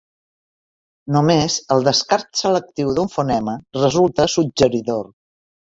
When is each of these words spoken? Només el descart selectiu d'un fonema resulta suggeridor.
Només 1.15 1.57
el 1.77 1.85
descart 1.89 2.41
selectiu 2.41 2.91
d'un 3.01 3.15
fonema 3.19 3.57
resulta 3.85 4.31
suggeridor. 4.39 5.11